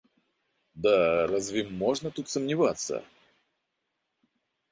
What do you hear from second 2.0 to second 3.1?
тут сомневаться?